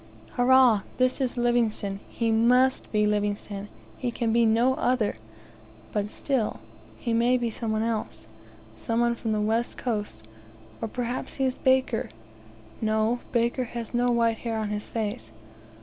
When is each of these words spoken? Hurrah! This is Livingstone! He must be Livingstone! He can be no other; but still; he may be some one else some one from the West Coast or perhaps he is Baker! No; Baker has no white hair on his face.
Hurrah! 0.31 0.81
This 0.97 1.21
is 1.21 1.37
Livingstone! 1.37 1.99
He 2.09 2.31
must 2.31 2.91
be 2.91 3.05
Livingstone! 3.05 3.67
He 3.99 4.09
can 4.09 4.33
be 4.33 4.47
no 4.47 4.73
other; 4.73 5.17
but 5.91 6.09
still; 6.09 6.59
he 6.97 7.13
may 7.13 7.37
be 7.37 7.51
some 7.51 7.71
one 7.71 7.83
else 7.83 8.25
some 8.75 8.99
one 8.99 9.13
from 9.13 9.31
the 9.31 9.39
West 9.41 9.77
Coast 9.77 10.23
or 10.81 10.87
perhaps 10.87 11.35
he 11.35 11.43
is 11.45 11.59
Baker! 11.59 12.09
No; 12.81 13.19
Baker 13.31 13.65
has 13.65 13.93
no 13.93 14.07
white 14.09 14.39
hair 14.39 14.57
on 14.57 14.69
his 14.69 14.89
face. 14.89 15.31